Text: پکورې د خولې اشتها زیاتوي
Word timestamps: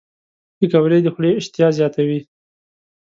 پکورې 0.57 0.99
د 1.03 1.07
خولې 1.13 1.31
اشتها 1.39 1.67
زیاتوي 1.77 2.19